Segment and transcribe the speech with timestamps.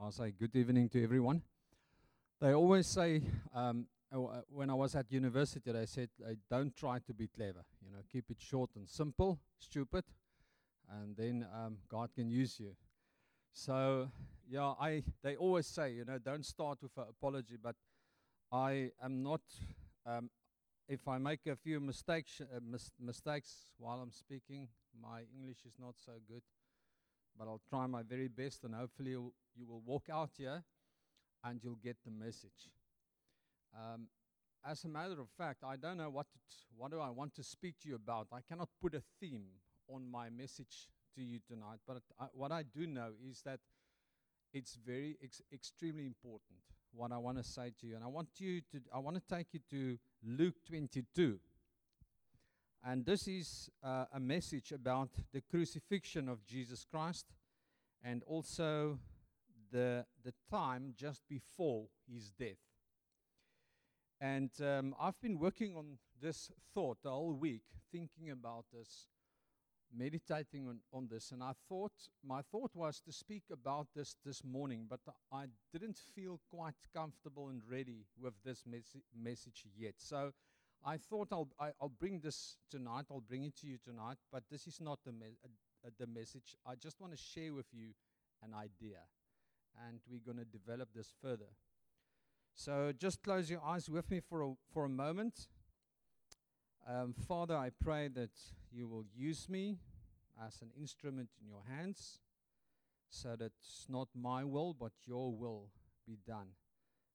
[0.00, 1.42] I'll say good evening to everyone.
[2.40, 3.22] They always say,
[3.54, 7.28] um, uh, uh, when I was at university, they said, uh, don't try to be
[7.28, 7.64] clever.
[7.80, 10.04] You know, keep it short and simple, stupid,
[10.90, 12.74] and then um, God can use you.
[13.52, 14.10] So,
[14.50, 17.76] yeah, I they always say, you know, don't start with an apology, but
[18.50, 19.42] I am not.
[20.04, 20.28] Um,
[20.88, 24.68] if I make a few mistakes, uh, mis- mistakes while I'm speaking,
[25.00, 26.42] my English is not so good
[27.38, 30.64] but I'll try my very best, and hopefully you you will walk out here
[31.44, 32.70] and you'll get the message.
[33.74, 34.08] Um,
[34.66, 37.42] as a matter of fact, I don't know what t- what do I want to
[37.42, 38.28] speak to you about.
[38.32, 39.46] I cannot put a theme
[39.88, 43.60] on my message to you tonight, but I, what I do know is that
[44.52, 46.60] it's very ex- extremely important
[46.92, 49.34] what I want to say to you, and I want you to I want to
[49.34, 51.38] take you to Luke 22.
[52.86, 57.24] And this is uh, a message about the crucifixion of Jesus Christ
[58.02, 58.98] and also
[59.72, 62.60] the, the time just before his death.
[64.20, 69.08] And um, I've been working on this thought the whole week, thinking about this,
[69.96, 71.30] meditating on, on this.
[71.30, 75.00] And I thought, my thought was to speak about this this morning, but
[75.32, 79.94] I didn't feel quite comfortable and ready with this mes- message yet.
[79.96, 80.32] So
[80.84, 83.06] I thought I'll, I, will bring this tonight.
[83.10, 85.38] I'll bring it to you tonight, but this is not the, me-
[85.84, 86.56] uh, the message.
[86.66, 87.94] I just want to share with you
[88.42, 88.98] an idea,
[89.88, 91.48] and we're going to develop this further.
[92.54, 95.48] So just close your eyes with me for a, for a moment.
[96.86, 98.30] Um, Father, I pray that
[98.70, 99.78] you will use me
[100.46, 102.18] as an instrument in your hands
[103.08, 105.70] so that it's not my will, but your will
[106.06, 106.48] be done.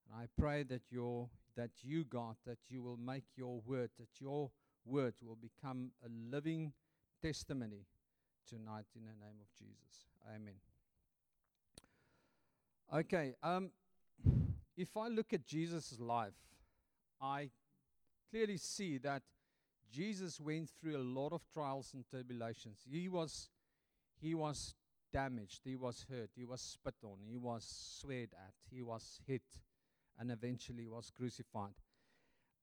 [0.07, 4.19] And I pray that your that you, God, that you will make your word, that
[4.19, 4.51] your
[4.85, 6.73] word will become a living
[7.21, 7.85] testimony
[8.47, 10.07] tonight in the name of Jesus.
[10.27, 10.55] Amen.
[12.91, 13.69] Okay, um,
[14.75, 16.33] if I look at Jesus' life,
[17.21, 17.49] I
[18.31, 19.21] clearly see that
[19.91, 22.79] Jesus went through a lot of trials and tribulations.
[22.89, 23.49] He was,
[24.21, 24.75] he was
[25.11, 27.65] damaged, he was hurt, he was spit on, he was
[27.99, 29.41] sweared at, he was hit
[30.19, 31.73] and eventually was crucified.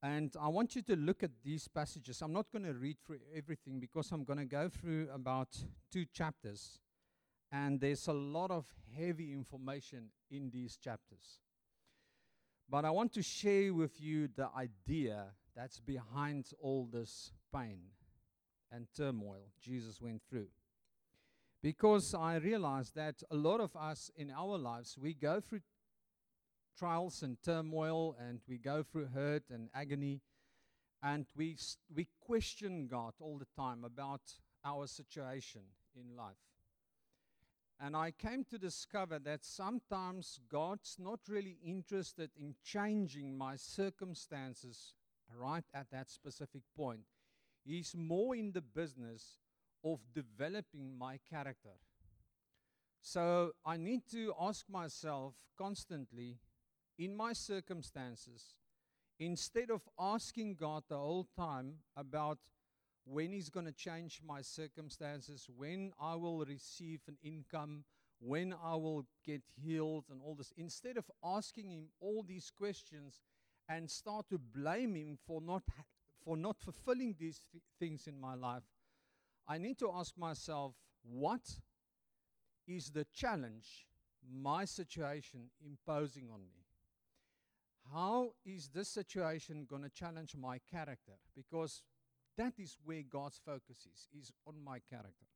[0.03, 2.21] And I want you to look at these passages.
[2.21, 5.57] I'm not going to read through everything because I'm going to go through about
[5.91, 6.79] two chapters.
[7.51, 8.67] And there's a lot of
[8.97, 11.41] heavy information in these chapters.
[12.69, 17.79] But I want to share with you the idea that's behind all this pain
[18.71, 20.49] and turmoil Jesus went through.
[21.63, 25.61] Because I realize that a lot of us in our lives, we go through
[26.79, 30.21] trials and turmoil, and we go through hurt and agony,
[31.03, 31.57] and we,
[31.95, 34.23] we question God all the time about
[34.65, 35.63] our situation
[35.95, 36.37] in life.
[37.79, 44.95] And I came to discover that sometimes God's not really interested in changing my circumstances
[45.39, 47.03] right at that specific point.
[47.65, 49.39] He's more in the business
[49.85, 51.75] of developing my character.
[53.01, 56.39] So I need to ask myself constantly
[56.99, 58.57] in my circumstances,
[59.19, 62.39] instead of asking God the whole time about
[63.05, 67.85] when He's going to change my circumstances, when I will receive an income,
[68.19, 73.21] when I will get healed, and all this, instead of asking Him all these questions
[73.69, 75.63] and start to blame Him for not,
[76.25, 78.65] for not fulfilling these th- things in my life,
[79.47, 81.43] I need to ask myself, what
[82.67, 83.87] is the challenge
[84.29, 86.66] my situation imposing on me?
[87.93, 91.13] How is this situation going to challenge my character?
[91.35, 91.83] Because
[92.37, 95.27] that is where God's focus is, is on my character.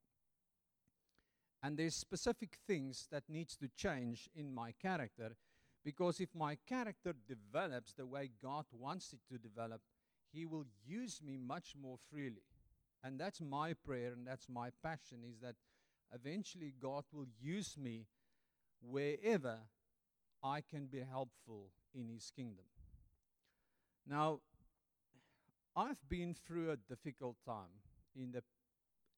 [1.63, 5.37] And there's specific things that needs to change in my character
[5.85, 9.81] because if my character develops the way God wants it to develop,
[10.33, 12.43] he will use me much more freely.
[13.03, 15.55] And that's my prayer and that's my passion is that
[16.15, 18.07] eventually God will use me
[18.83, 19.59] wherever
[20.43, 22.65] I can be helpful in his kingdom.
[24.07, 24.41] Now,
[25.77, 27.83] I've been through a difficult time
[28.17, 28.43] in the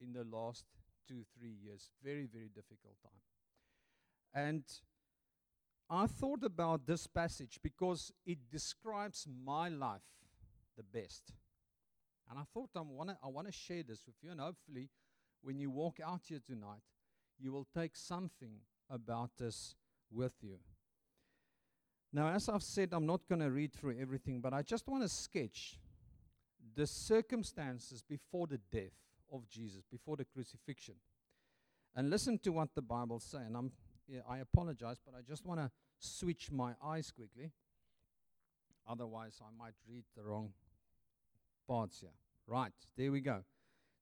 [0.00, 0.64] in the last
[1.08, 1.90] two, three years.
[2.02, 3.22] Very, very difficult time.
[4.34, 4.64] And
[5.88, 10.02] I thought about this passage because it describes my life
[10.76, 11.32] the best.
[12.30, 14.88] And I thought I want to I want to share this with you, and hopefully,
[15.42, 16.82] when you walk out here tonight,
[17.38, 19.74] you will take something about this
[20.10, 20.58] with you.
[22.12, 25.02] Now, as I've said, I'm not going to read through everything, but I just want
[25.02, 25.78] to sketch
[26.74, 28.92] the circumstances before the death
[29.32, 30.94] of Jesus, before the crucifixion.
[31.94, 33.42] And listen to what the Bible says.
[33.46, 33.72] And I'm,
[34.06, 37.50] yeah, I apologize, but I just want to switch my eyes quickly.
[38.88, 40.52] Otherwise, I might read the wrong
[41.66, 42.10] parts here.
[42.46, 43.44] Right, there we go.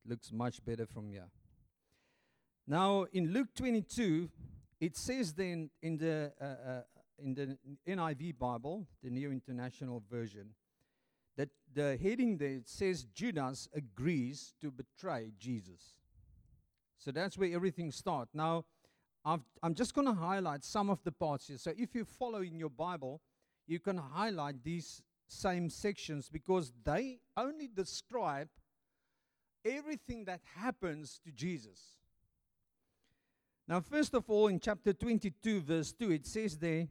[0.07, 1.29] Looks much better from here.
[2.67, 4.31] Now, in Luke 22,
[4.81, 6.83] it says then in the, uh, uh,
[7.23, 10.51] in the NIV Bible, the New International Version,
[11.37, 15.95] that the heading there says Judas agrees to betray Jesus.
[16.99, 18.35] So that's where everything starts.
[18.35, 18.65] Now,
[19.25, 21.59] i am just going to highlight some of the parts here.
[21.59, 23.21] So if you follow in your Bible,
[23.67, 28.49] you can highlight these same sections because they only describe
[29.65, 31.99] everything that happens to Jesus.
[33.69, 36.89] Now, first of all, in chapter 22, verse 2, it says there,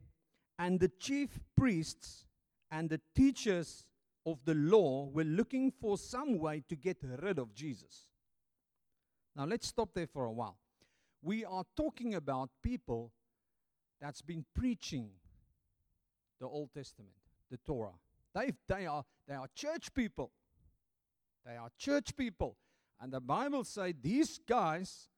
[0.60, 2.26] And the chief priests
[2.70, 3.86] and the teachers
[4.26, 8.08] of the law were looking for some way to get rid of Jesus.
[9.34, 10.58] Now, let's stop there for a while.
[11.22, 13.10] We are talking about people
[14.02, 15.08] that's been preaching
[16.38, 17.14] the Old Testament,
[17.50, 17.94] the Torah.
[18.34, 20.30] They, they, are, they are church people.
[21.46, 22.58] They are church people.
[23.00, 25.08] And the Bible says these guys,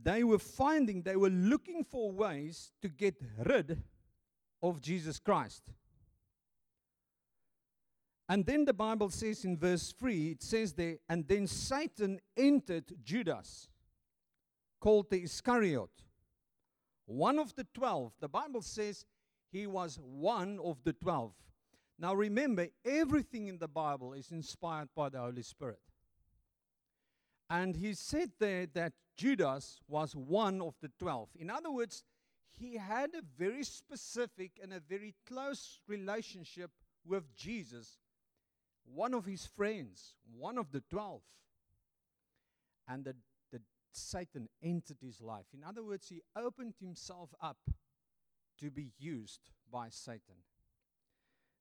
[0.00, 3.82] they were finding, they were looking for ways to get rid
[4.62, 5.62] of Jesus Christ.
[8.28, 12.84] And then the Bible says in verse 3, it says there, and then Satan entered
[13.02, 13.68] Judas,
[14.78, 15.90] called the Iscariot,
[17.10, 18.12] one of the twelve.
[18.20, 19.04] The Bible says
[19.50, 21.32] he was one of the twelve.
[21.98, 25.80] Now remember, everything in the Bible is inspired by the Holy Spirit.
[27.50, 31.30] And he said there that Judas was one of the twelve.
[31.36, 32.04] In other words,
[32.60, 36.70] he had a very specific and a very close relationship
[37.06, 37.96] with Jesus,
[38.84, 41.22] one of his friends, one of the twelve.
[42.86, 43.14] And the,
[43.50, 43.60] the
[43.92, 45.46] Satan entered his life.
[45.54, 47.58] In other words, he opened himself up
[48.58, 50.44] to be used by Satan.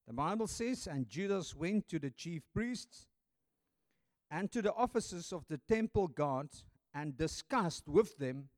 [0.05, 3.05] The Bible says, and Judas went to the chief priests
[4.29, 6.49] and to the officers of the temple guard
[6.93, 8.49] and discussed with them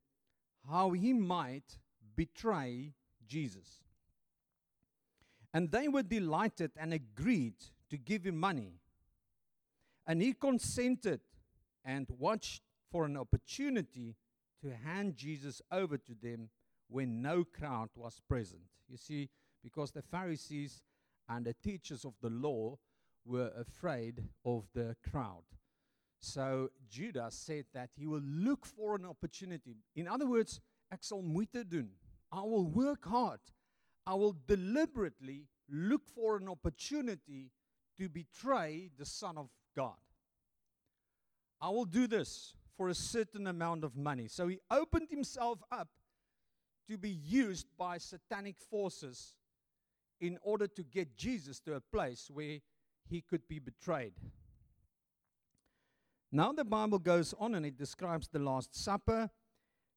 [0.68, 1.78] how he might
[2.16, 2.92] betray
[3.26, 3.80] Jesus.
[5.54, 7.56] And they were delighted and agreed
[7.90, 8.74] to give him money.
[10.06, 11.20] And he consented
[11.84, 14.16] and watched for an opportunity
[14.62, 16.48] to hand Jesus over to them
[16.88, 18.62] when no crowd was present.
[18.88, 19.28] You see,
[19.62, 20.82] because the Pharisees
[21.28, 22.78] and the teachers of the law
[23.24, 25.44] were afraid of the crowd.
[26.20, 29.76] So Judas said that he will look for an opportunity.
[29.96, 30.60] In other words,
[31.00, 31.90] sal moeite doen.
[32.32, 33.40] I will work hard.
[34.06, 37.50] I will deliberately look for an opportunity
[37.98, 39.96] to betray the Son of God.
[41.60, 44.26] I will do this for a certain amount of money.
[44.28, 45.88] So he opened himself up
[46.88, 49.34] to be used by satanic forces
[50.20, 52.58] in order to get Jesus to a place where
[53.08, 54.14] he could be betrayed.
[56.32, 59.30] Now the Bible goes on and it describes the Last Supper,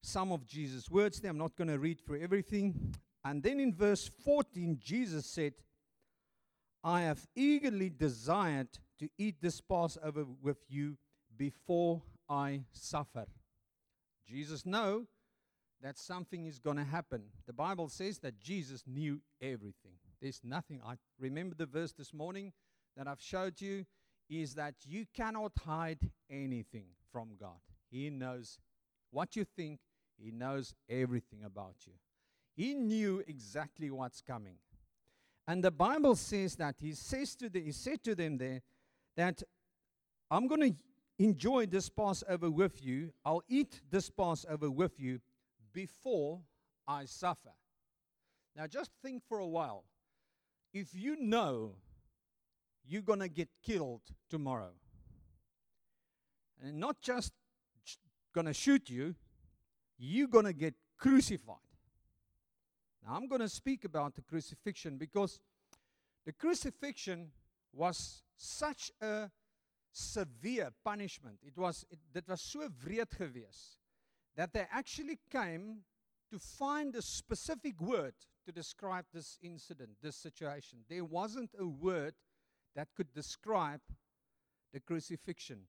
[0.06, 1.32] some of Jesus' words there.
[1.32, 2.96] I'm not going to read through everything.
[3.24, 5.54] And then in verse 14, Jesus said,
[6.84, 8.70] I have eagerly desired
[9.00, 10.98] to eat this Passover with you
[11.36, 13.26] before I suffer.
[14.28, 15.06] Jesus know
[15.82, 17.24] that something is going to happen.
[17.48, 19.94] The Bible says that Jesus knew everything.
[20.22, 20.82] There's nothing.
[20.86, 22.54] I remember the verse this morning
[22.96, 23.86] that I've showed you
[24.30, 27.60] is that you cannot hide anything from God.
[27.92, 28.60] He knows
[29.12, 29.80] what you think,
[30.18, 31.94] He knows everything about you.
[32.56, 34.58] He knew exactly what's coming.
[35.48, 38.62] And the Bible says that He says to the, He said to them there
[39.16, 39.44] that
[40.32, 40.76] I'm going to
[41.20, 43.12] enjoy this Passover with you.
[43.24, 45.20] I'll eat this Passover with you
[45.74, 46.42] before
[46.88, 47.52] I suffer.
[48.56, 49.84] Now, just think for a while.
[50.74, 51.76] If you know
[52.88, 54.72] you're going to get killed tomorrow,
[56.62, 57.32] and not just
[58.34, 59.16] going to shoot you,
[59.98, 61.58] you're going to get crucified.
[63.06, 65.40] Now, I'm going to speak about the crucifixion because
[66.26, 67.32] the crucifixion
[67.72, 69.30] was such a
[69.92, 71.38] severe punishment.
[71.44, 73.78] It was it, that was so wreed geweest
[74.36, 75.84] that they actually came
[76.32, 78.14] to find a specific word
[78.46, 80.80] to describe this incident, this situation.
[80.90, 82.16] There wasn't a word
[82.76, 83.82] that could describe
[84.74, 85.62] the crucifixion,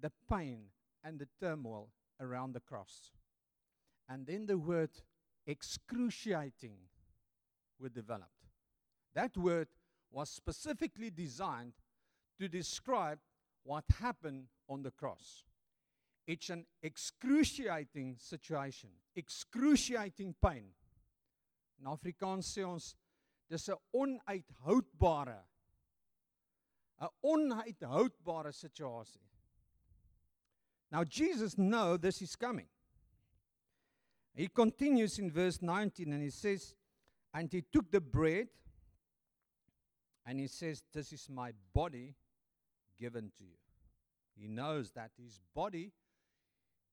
[0.00, 0.66] the pain,
[1.04, 1.90] and the turmoil
[2.20, 3.12] around the cross.
[4.08, 4.90] And then the word
[5.46, 6.76] excruciating
[7.80, 8.30] were developed.
[9.14, 9.68] That word
[10.10, 11.72] was specifically designed
[12.38, 13.18] to describe
[13.64, 15.44] what happened on the cross.
[16.26, 20.66] It's an excruciating situation, excruciating pain.
[21.80, 22.94] In Afrikaans sê ons
[23.48, 25.44] dis 'n onuithoudbare
[27.00, 29.28] 'n onuithoudbare situasie.
[30.90, 32.68] Now Jesus know this is coming.
[34.36, 36.74] He continues in verse 19 and he says
[37.32, 38.48] and he took the bread
[40.26, 42.14] and he says this is my body
[42.98, 43.56] given to you.
[44.38, 45.92] He knows that his body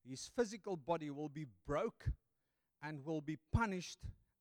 [0.09, 2.05] his physical body will be broke
[2.81, 3.99] and will be punished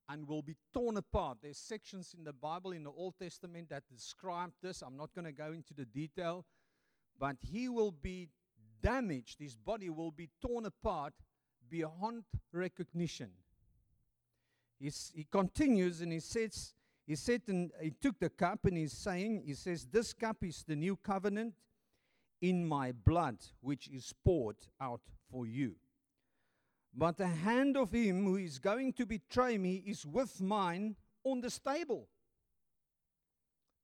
[0.09, 1.39] and will be torn apart.
[1.43, 4.83] There's sections in the Bible, in the Old Testament, that describe this.
[4.83, 6.45] I'm not going to go into the detail,
[7.19, 8.29] but he will be
[8.83, 9.39] damaged.
[9.39, 11.15] His body will be torn apart
[11.73, 13.31] beyond recognition.
[14.79, 16.75] He's, he continues and he says,
[17.07, 20.65] he said, and he took the cup and he's saying, he says, This cup is
[20.69, 21.55] the new covenant
[22.43, 25.01] in my blood, which is poured out
[25.31, 25.77] for you.
[26.95, 31.41] But the hand of him who is going to betray me is with mine on
[31.41, 32.07] the stable.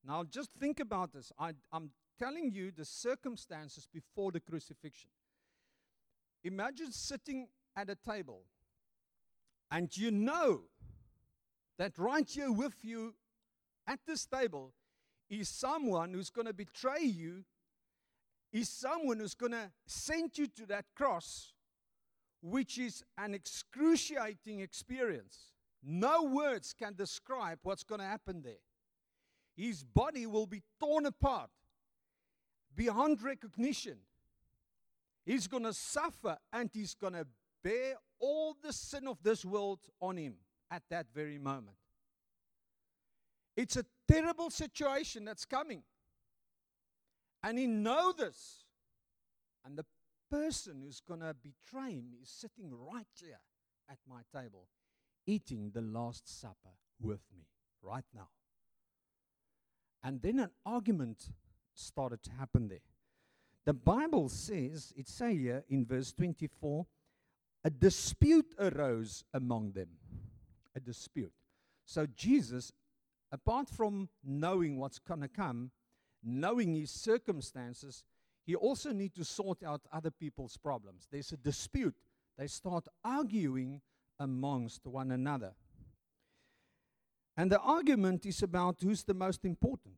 [0.05, 1.31] Now, just think about this.
[1.39, 5.09] I, am telling you the circumstances before the crucifixion.
[6.43, 8.43] Imagine sitting at a table
[9.71, 10.61] and you know
[11.77, 13.15] that right here with you
[13.87, 14.73] at this table
[15.29, 17.43] is someone who's going to betray you,
[18.51, 21.53] is someone who's going to send you to that cross
[22.41, 25.51] which is an excruciating experience.
[25.83, 28.63] No words can describe what's going to happen there.
[29.55, 31.49] His body will be torn apart
[32.75, 33.97] beyond recognition.
[35.25, 37.27] He's going to suffer and he's going to
[37.63, 40.35] bear all the sin of this world on him
[40.71, 41.77] at that very moment.
[43.55, 45.83] It's a terrible situation that's coming.
[47.43, 48.63] And he knows this.
[49.65, 49.85] And the
[50.31, 53.39] person who's going to betray him is sitting right here
[53.89, 54.67] at my table,
[55.25, 57.45] eating the Last Supper with me
[57.81, 58.29] right now.
[60.03, 61.31] And then an argument
[61.73, 62.79] started to happen there.
[63.65, 66.85] The Bible says, it say here in verse 24,
[67.63, 69.89] a dispute arose among them.
[70.75, 71.33] A dispute.
[71.85, 72.71] So Jesus,
[73.31, 75.71] apart from knowing what's going to come,
[76.23, 78.03] knowing his circumstances,
[78.45, 81.07] he also need to sort out other people's problems.
[81.11, 81.95] There's a dispute.
[82.37, 83.81] They start arguing
[84.19, 85.53] amongst one another.
[87.35, 89.95] And the argument is about who's the most important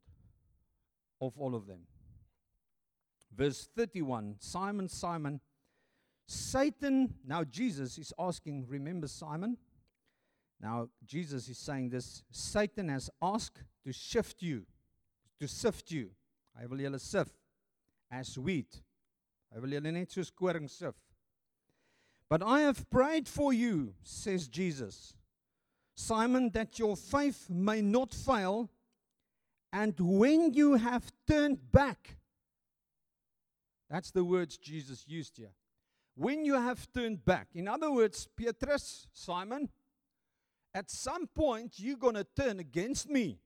[1.19, 1.81] of all of them.
[3.35, 5.39] Verse 31 Simon, Simon,
[6.31, 9.57] Satan, now Jesus is asking, remember Simon?
[10.61, 14.65] Now Jesus is saying this Satan has asked to shift you,
[15.41, 16.11] to sift you.
[16.57, 17.35] I will yell a sift
[18.09, 18.81] as wheat.
[19.53, 20.95] Hy wil julle net soos koring sif.
[22.29, 25.13] But I have prayed for you, says Jesus,
[25.95, 28.69] Simon, that your faith may not fail,
[29.73, 32.15] and when you have turned back,
[33.89, 35.51] that's the words Jesus used here.
[36.15, 39.69] When you have turned back, in other words, Petrus, Simon,
[40.73, 43.39] at some point you're going to turn against me.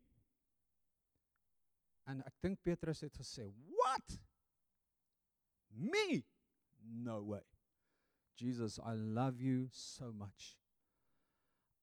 [2.08, 4.20] En ek dink Petrus to say, "What?
[5.76, 6.24] Me?
[7.04, 7.42] No way.
[8.38, 10.58] Jesus, I love you so much.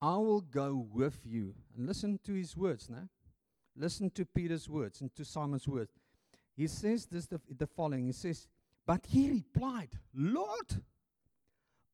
[0.01, 1.55] I will go with you.
[1.75, 3.09] And listen to his words now.
[3.75, 5.91] Listen to Peter's words and to Simon's words.
[6.55, 8.05] He says this the, the following.
[8.05, 8.47] He says,
[8.85, 10.83] But he replied, Lord,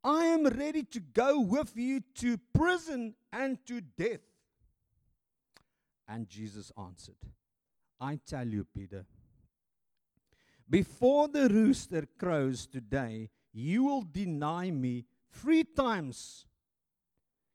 [0.03, 4.21] I am ready to go with you to prison and to death.
[6.07, 7.17] And Jesus answered,
[7.99, 9.05] I tell you, Peter,
[10.69, 16.45] before the rooster crows today, you will deny me three times.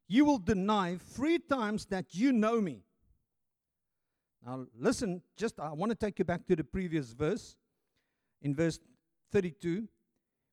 [0.06, 2.82] You will deny three times that you know me.
[4.44, 7.56] Now, listen, just I want to take you back to the previous verse.
[8.42, 8.78] In verse
[9.34, 9.88] 32,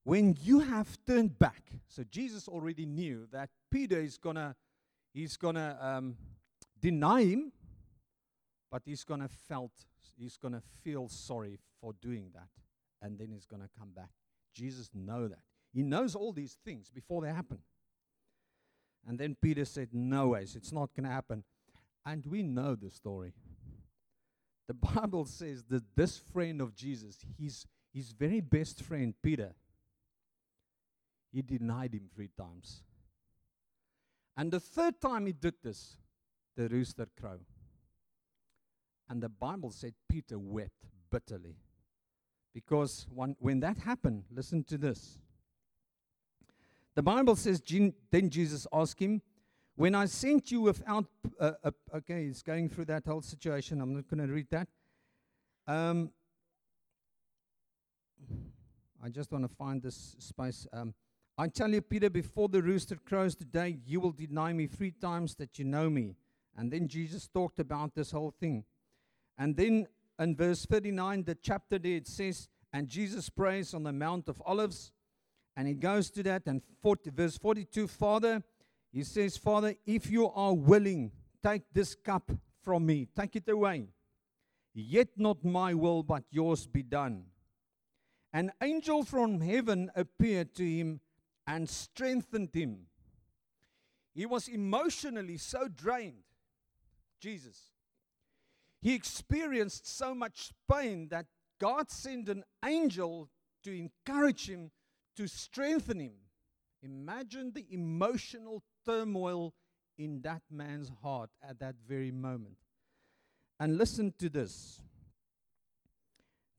[0.05, 4.55] when you have turned back, so Jesus already knew that Peter is gonna,
[5.13, 6.15] he's gonna um,
[6.79, 7.51] deny him,
[8.71, 9.71] but he's gonna felt,
[10.17, 12.47] he's gonna feel sorry for doing that.
[13.03, 14.09] And then he's to come back.
[14.55, 15.43] Jesus know that.
[15.71, 17.59] He knows all these things before they happen.
[19.07, 21.43] And then Peter said, No ways, it's not to happen.
[22.03, 23.33] And we know the story.
[24.67, 29.53] The Bible says that this friend of Jesus, his, his very best friend, Peter,
[31.31, 32.83] he denied him three times.
[34.37, 35.97] And the third time he did this,
[36.55, 37.45] the rooster crowed.
[39.09, 41.57] And the Bible said Peter wept bitterly.
[42.53, 45.19] Because when, when that happened, listen to this.
[46.95, 47.61] The Bible says,
[48.11, 49.21] then Jesus asked him,
[49.75, 51.05] When I sent you without,
[51.39, 53.79] uh, uh, okay, he's going through that whole situation.
[53.81, 54.67] I'm not going to read that.
[55.67, 56.11] Um,
[59.03, 60.67] I just want to find this space.
[60.71, 60.93] Um,
[61.37, 65.35] I tell you, Peter, before the rooster crows today, you will deny me three times
[65.35, 66.15] that you know me.
[66.55, 68.63] And then Jesus talked about this whole thing.
[69.37, 69.87] And then
[70.19, 74.41] in verse 39, the chapter there, it says, And Jesus prays on the Mount of
[74.45, 74.91] Olives.
[75.57, 76.43] And he goes to that.
[76.45, 78.43] And 40, verse 42, Father,
[78.91, 81.11] he says, Father, if you are willing,
[81.43, 82.29] take this cup
[82.61, 83.87] from me, take it away.
[84.73, 87.23] Yet not my will, but yours be done.
[88.33, 91.01] An angel from heaven appeared to him
[91.45, 92.87] and strengthened him.
[94.13, 96.23] He was emotionally so drained,
[97.19, 97.71] Jesus.
[98.81, 101.25] He experienced so much pain that
[101.59, 103.29] God sent an angel
[103.63, 104.71] to encourage him,
[105.15, 106.13] to strengthen him.
[106.81, 109.53] Imagine the emotional turmoil
[109.97, 112.57] in that man's heart at that very moment.
[113.59, 114.81] And listen to this.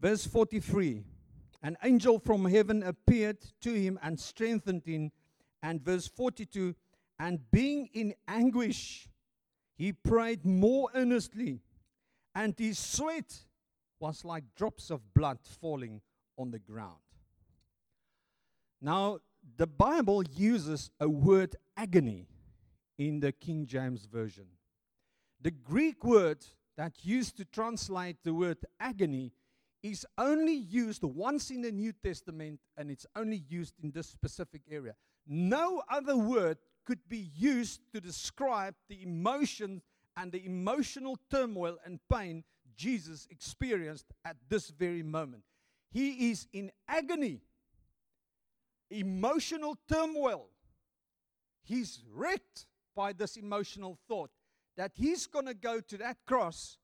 [0.01, 1.03] Verse 43
[1.63, 5.13] An angel from heaven appeared to him and strengthened him.
[5.63, 6.75] And verse 42
[7.19, 9.09] And being in anguish,
[9.77, 11.61] he prayed more earnestly,
[12.35, 13.33] and his sweat
[14.01, 16.01] was like drops of blood falling
[16.37, 16.99] on the ground.
[18.81, 19.19] Now,
[19.57, 22.27] the Bible uses a word agony
[22.99, 24.47] in the King James Version.
[25.41, 26.45] The Greek word
[26.77, 29.33] that used to translate the word agony
[29.83, 34.63] is only used once in the New Testament and it's only used in this specific
[34.71, 34.95] area.
[35.27, 39.83] No other word could be used to describe the emotions
[40.17, 42.45] and the emotional turmoil and pain
[42.77, 45.43] Jesus experienced at this very moment.
[45.91, 47.41] He is in agony,
[48.91, 50.49] emotional turmoil.
[51.63, 54.31] He's wrecked by this emotional thought
[54.77, 56.79] that he's going to go to that cross.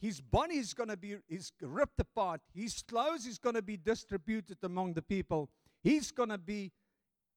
[0.00, 2.40] His body is going to be is ripped apart.
[2.54, 5.50] His clothes is going to be distributed among the people.
[5.82, 6.72] He's going to be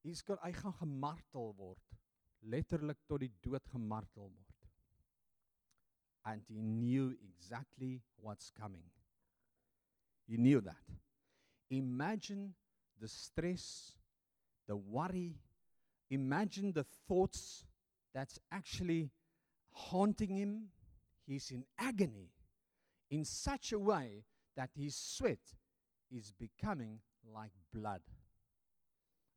[0.02, 1.82] he's going hy gaan gemartel word.
[2.48, 4.56] Letterlik tot die dood gemartel word.
[6.26, 8.88] And he knew exactly what's coming.
[10.26, 10.88] He knew that.
[11.70, 12.54] Imagine
[12.98, 13.92] the stress,
[14.68, 15.36] the worry,
[16.10, 17.66] imagine the thoughts
[18.14, 19.10] that's actually
[19.74, 20.70] haunting him.
[21.28, 22.33] He's in agony
[23.10, 25.40] in such a way that his sweat
[26.12, 27.00] is becoming
[27.34, 28.02] like blood.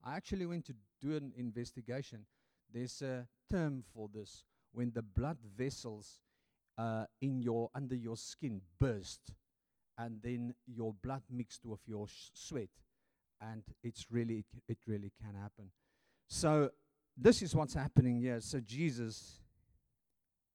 [0.04, 2.26] I actually went to do an investigation.
[2.72, 6.20] There's a term for this when the blood vessels
[6.78, 9.32] uh, in your under your skin burst,
[9.96, 12.68] and then your blood mixed with your sh- sweat,
[13.40, 15.70] and it's really it, it really can happen.
[16.28, 16.70] So
[17.16, 18.40] this is what's happening here.
[18.40, 19.40] So Jesus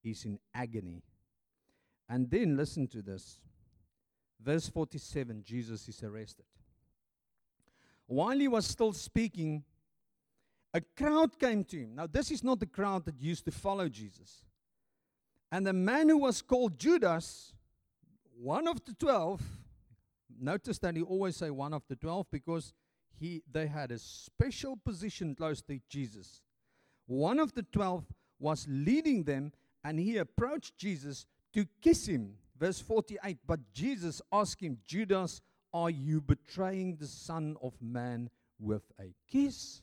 [0.03, 1.01] is in agony.
[2.11, 3.39] And then listen to this.
[4.43, 6.45] Verse 47 Jesus is arrested.
[8.05, 9.63] While he was still speaking,
[10.73, 11.95] a crowd came to him.
[11.95, 14.43] Now, this is not the crowd that used to follow Jesus.
[15.53, 17.53] And the man who was called Judas,
[18.37, 19.41] one of the twelve,
[20.37, 22.73] notice that he always say one of the twelve because
[23.17, 26.41] he they had a special position close to Jesus.
[27.05, 28.03] One of the twelve
[28.37, 29.53] was leading them
[29.85, 32.35] and he approached Jesus to kiss him.
[32.59, 35.41] Verse 48 But Jesus asked him, Judas,
[35.73, 39.81] are you betraying the Son of Man with a kiss?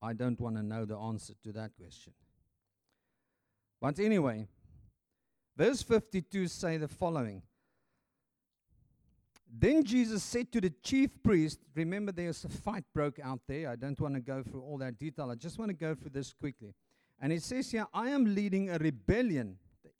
[0.00, 2.12] I don't want to know the answer to that question.
[3.80, 4.46] But anyway,
[5.56, 7.42] verse 52 say the following
[9.54, 13.68] then Jesus said to the chief priest, remember there's a fight broke out there.
[13.68, 15.30] I don't want to go through all that detail.
[15.30, 16.74] I just want to go through this quickly.
[17.22, 19.56] And it says here, I am leading a rebellion.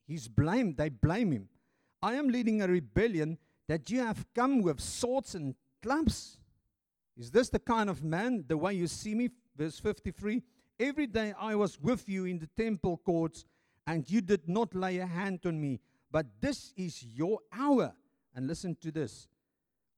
[0.09, 1.49] He's blamed, they blame him.
[2.03, 6.39] I am leading a rebellion that you have come with swords and clubs.
[7.17, 9.31] Is this the kind of man, the way you see me?
[9.57, 10.43] Verse 53
[10.81, 13.45] Every day I was with you in the temple courts,
[13.87, 15.79] and you did not lay a hand on me.
[16.11, 17.95] But this is your hour.
[18.35, 19.29] And listen to this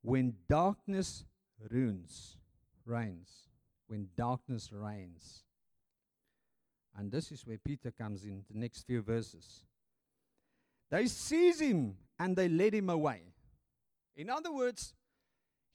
[0.02, 1.24] when darkness
[1.70, 2.36] ruins,
[2.84, 3.48] reigns,
[3.86, 5.43] when darkness reigns.
[6.96, 9.64] And this is where Peter comes in the next few verses.
[10.90, 13.22] They seize him and they led him away.
[14.16, 14.94] In other words,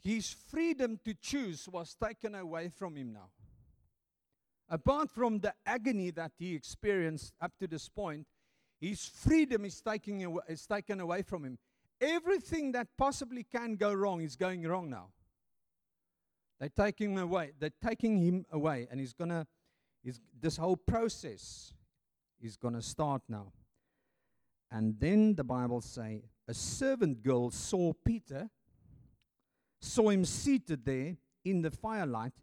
[0.01, 3.29] his freedom to choose was taken away from him now.
[4.69, 8.25] Apart from the agony that he experienced up to this point,
[8.79, 11.57] his freedom is, taking away, is taken away from him.
[11.99, 15.07] Everything that possibly can go wrong is going wrong now.
[16.59, 17.51] They're taking him away.
[17.59, 19.47] They're taking him away, and he's gonna.
[20.03, 21.73] He's, this whole process
[22.41, 23.51] is gonna start now.
[24.71, 28.49] And then the Bible say a servant girl saw Peter,
[29.79, 32.33] saw him seated there in the firelight,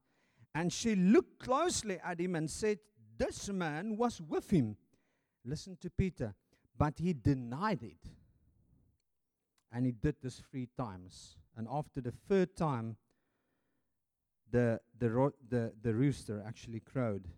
[0.55, 2.79] and she looked closely at him and said,
[3.16, 4.77] "This man was with him."
[5.45, 6.35] Listen to Peter,
[6.77, 8.11] but he denied it.
[9.71, 11.37] And he did this three times.
[11.57, 12.97] And after the third time,
[14.51, 17.29] the, the, ro- the, the rooster actually crowed.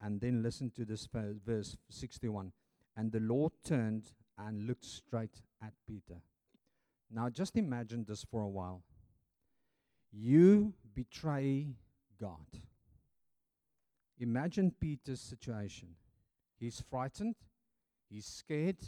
[0.00, 2.52] And then listen to this verse, verse 61.
[2.96, 6.20] And the Lord turned and looked straight at Peter.
[7.10, 8.82] Now, just imagine this for a while.
[10.12, 11.68] You betray
[12.20, 12.46] God.
[14.18, 15.88] Imagine Peter's situation.
[16.58, 17.36] He's frightened,
[18.08, 18.78] he's scared.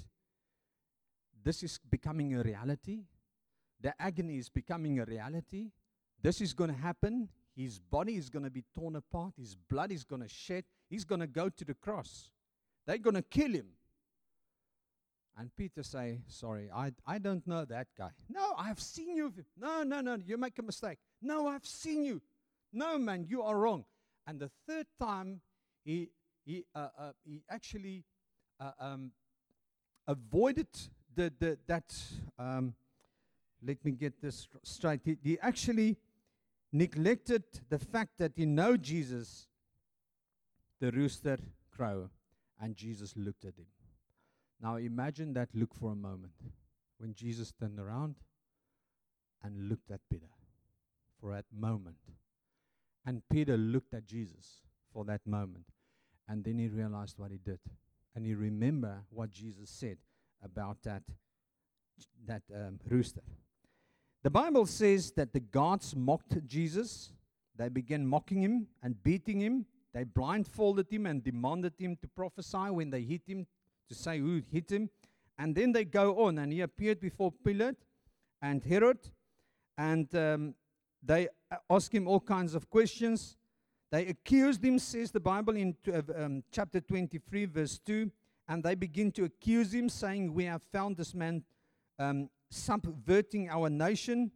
[1.45, 3.03] This is becoming a reality.
[3.81, 5.71] The agony is becoming a reality.
[6.21, 7.29] This is going to happen.
[7.55, 9.35] His body is going to be torn apart.
[9.39, 10.65] His blood is going to shed.
[10.89, 12.31] He's going to go to the cross.
[12.87, 13.67] They're going to kill him.
[15.37, 18.11] And Peter say, sorry, I, I don't know that guy.
[18.29, 19.33] No, I have seen you.
[19.57, 20.99] No, no, no, you make a mistake.
[21.23, 22.21] No, I've seen you.
[22.73, 23.85] No, man, you are wrong.
[24.27, 25.41] And the third time,
[25.85, 26.11] he,
[26.45, 28.05] he, uh, uh, he actually
[28.59, 29.13] uh, um,
[30.07, 30.69] avoided
[31.15, 31.95] the, the, that,
[32.39, 32.75] um,
[33.65, 35.01] let me get this straight.
[35.05, 35.97] He, he actually
[36.73, 39.48] neglected the fact that he know Jesus,
[40.81, 41.39] the rooster
[41.75, 42.11] crow,
[42.61, 43.67] and Jesus looked at him.
[44.61, 46.33] Now imagine that look for a moment
[46.99, 48.17] when Jesus turned around
[49.43, 50.27] and looked at Peter
[51.21, 51.97] for that moment.
[53.07, 54.63] And Peter looked at Jesus
[54.93, 55.65] for that moment.
[56.29, 57.61] And then he realized what he did.
[58.15, 59.99] And he remembered what Jesus said
[60.43, 61.03] about that,
[62.27, 63.23] that um, rooster.
[64.23, 67.13] The Bible says that the guards mocked Jesus.
[67.57, 69.67] They began mocking him and beating him.
[69.95, 73.47] They blindfolded him and demanded him to prophesy when they hit him
[73.89, 74.91] to say who hit him.
[75.39, 77.77] And then they go on, and he appeared before Pilate
[78.43, 78.99] and Herod,
[79.77, 80.55] and um,
[81.03, 81.29] they
[81.71, 83.37] ask him all kinds of questions.
[83.91, 85.77] They accused him, says the Bible in
[86.17, 88.11] um, chapter 23, verse 2,
[88.49, 91.45] and they begin to accuse him, saying, We have found this man
[91.99, 94.31] um, subverting our nation.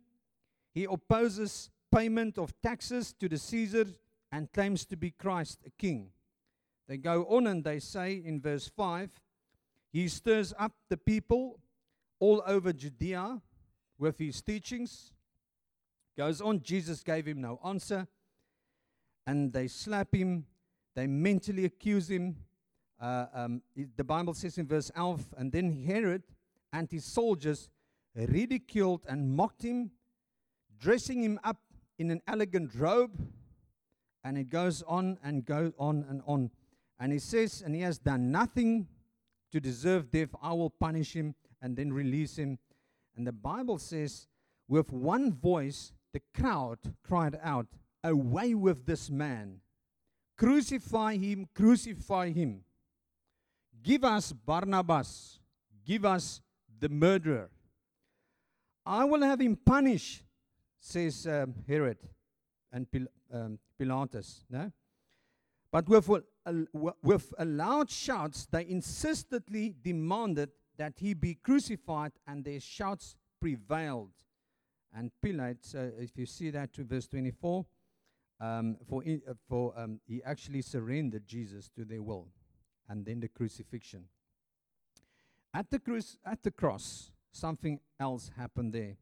[0.73, 3.87] He opposes payment of taxes to the Caesar
[4.33, 6.09] and claims to be Christ, a king.
[6.89, 9.11] They go on and they say in verse 5
[9.93, 11.61] he stirs up the people
[12.19, 13.43] all over Judea
[13.99, 15.13] with his teachings.
[16.17, 18.09] Goes on, Jesus gave him no answer.
[19.27, 20.47] And they slap him,
[20.97, 22.37] they mentally accuse him.
[23.01, 23.63] Uh, um,
[23.97, 26.23] the Bible says in verse 11, and then Herod
[26.73, 27.69] and his soldiers
[28.15, 29.91] ridiculed and mocked him,
[30.79, 31.59] dressing him up
[31.99, 33.13] in an elegant robe.
[34.25, 36.51] And it goes on and goes on and on.
[36.99, 38.87] And he says, and he has done nothing
[39.51, 42.59] to deserve death, I will punish him and then release him.
[43.17, 44.29] And the Bible says,
[44.69, 47.67] with one voice, the crowd cried out,
[48.05, 49.61] Away with this man!
[50.37, 52.65] Crucify him, crucify him.
[53.83, 55.39] Give us Barnabas,
[55.85, 56.41] give us
[56.81, 57.49] the murderer.
[58.85, 60.23] I will have him punished,
[60.81, 61.99] says um, Herod
[62.73, 64.45] and Pil- um, Pilatus.
[64.51, 64.71] No?
[65.71, 66.09] But with,
[67.03, 74.11] with loud shouts, they insistently demanded that he be crucified, and their shouts prevailed.
[74.95, 77.65] And Pilate, if you see that to verse 24,
[78.41, 82.29] um, for, in, uh, for um, he actually surrendered Jesus to their will,
[82.89, 84.05] and then the crucifixion.
[85.55, 88.97] At the, cru- at the cross, something else happened there.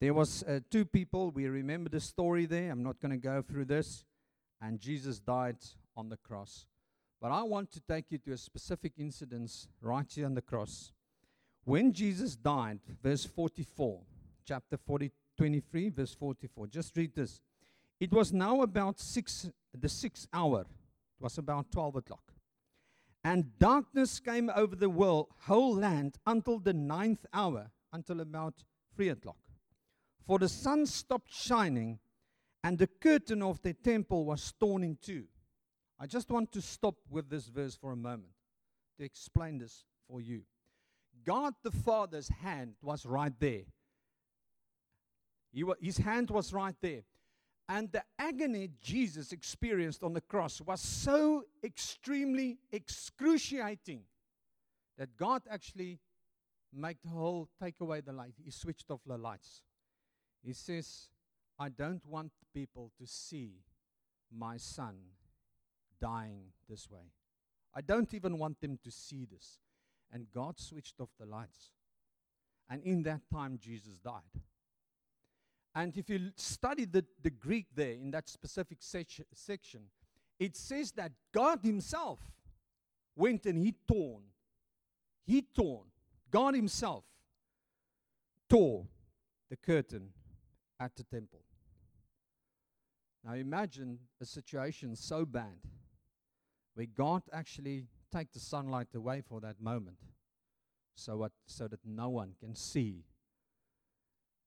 [0.00, 1.30] There was uh, two people.
[1.30, 2.70] We remember the story there.
[2.70, 4.04] I'm not going to go through this.
[4.62, 5.58] And Jesus died
[5.96, 6.66] on the cross.
[7.20, 10.92] But I want to take you to a specific incident right here on the cross.
[11.64, 14.00] When Jesus died, verse 44,
[14.46, 16.66] chapter 40, 23, verse 44.
[16.68, 17.40] Just read this.
[17.98, 20.62] It was now about six, the sixth hour.
[20.62, 22.32] It was about 12 o'clock.
[23.22, 28.54] And darkness came over the world, whole land, until the ninth hour, until about
[28.96, 29.36] three o'clock.
[30.26, 31.98] For the sun stopped shining,
[32.62, 35.24] and the curtain of the temple was torn in two.
[35.98, 38.32] I just want to stop with this verse for a moment
[38.98, 40.42] to explain this for you.
[41.24, 43.64] God the Father's hand was right there.
[45.54, 47.02] Wa- his hand was right there.
[47.68, 54.02] And the agony Jesus experienced on the cross was so extremely excruciating
[54.98, 56.00] that God actually
[56.72, 58.34] made the whole take away the light.
[58.42, 59.62] He switched off the lights.
[60.42, 61.08] He says,
[61.58, 63.52] I don't want people to see
[64.34, 64.96] my son
[66.00, 67.12] dying this way.
[67.74, 69.58] I don't even want them to see this.
[70.12, 71.70] And God switched off the lights.
[72.68, 74.22] And in that time, Jesus died.
[75.74, 79.82] And if you study the, the Greek there in that specific sec- section,
[80.38, 82.18] it says that God Himself
[83.14, 84.22] went and He torn.
[85.26, 85.84] He torn.
[86.30, 87.04] God Himself
[88.48, 88.86] tore
[89.48, 90.10] the curtain
[90.80, 91.42] at the temple.
[93.22, 95.60] Now imagine a situation so bad
[96.74, 99.98] where God actually take the sunlight away for that moment
[100.94, 103.04] so, what, so that no one can see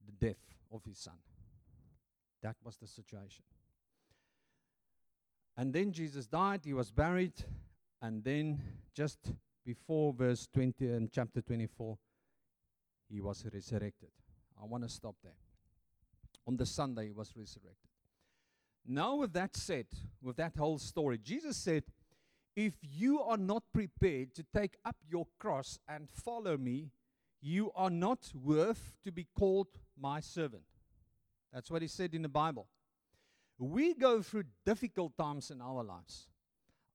[0.05, 0.41] the death
[0.71, 1.17] of his son.
[2.41, 3.43] That was the situation.
[5.55, 7.33] And then Jesus died, he was buried,
[8.01, 8.61] and then
[8.93, 9.19] just
[9.65, 11.97] before verse 20 and chapter 24,
[13.09, 14.09] he was resurrected.
[14.61, 15.33] I want to stop there.
[16.45, 17.89] On the Sunday, he was resurrected.
[18.85, 19.87] Now, with that said,
[20.21, 21.83] with that whole story, Jesus said,
[22.55, 26.91] If you are not prepared to take up your cross and follow me,
[27.41, 29.67] you are not worth to be called
[29.99, 30.63] my servant.
[31.53, 32.67] That's what he said in the Bible.
[33.57, 36.27] We go through difficult times in our lives.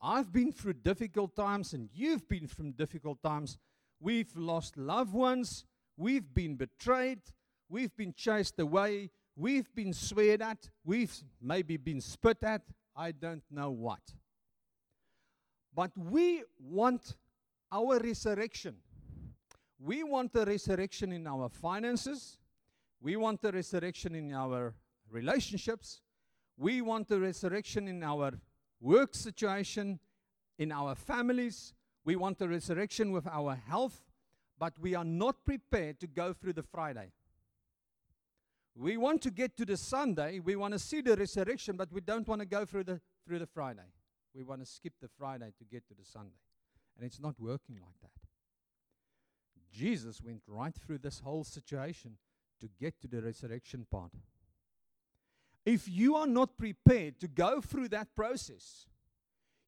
[0.01, 3.59] I've been through difficult times, and you've been through difficult times.
[4.01, 5.65] We've lost loved ones.
[5.97, 7.21] We've been betrayed.
[7.69, 9.11] We've been chased away.
[9.39, 10.69] We've been sweared at.
[10.85, 12.63] We've maybe been spit at.
[12.97, 14.01] I don't know what.
[15.73, 17.15] But we want
[17.71, 18.75] our resurrection.
[19.79, 22.37] We want a resurrection in our finances.
[23.01, 24.75] We want a resurrection in our
[25.09, 26.01] relationships.
[26.57, 28.33] We want a resurrection in our
[28.81, 30.01] work situation,
[30.59, 31.75] in our families.
[32.05, 34.03] We want a resurrection with our health,
[34.59, 37.13] but we are not prepared to go through the Friday.
[38.79, 42.01] We want to get to the Sunday, we want to see the resurrection, but we
[42.01, 43.91] don't want to go through the through the Friday.
[44.35, 46.39] We want to skip the Friday to get to the Sunday.
[46.97, 48.11] And it's not working like that.
[49.73, 52.19] Jesus went right through this whole situation
[52.61, 54.13] to get to the resurrection part.
[55.67, 58.87] If you are not prepared to go through that process,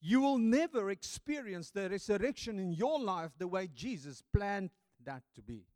[0.00, 4.70] you will never experience the resurrection in your life the way Jesus planned
[5.04, 5.66] that to be.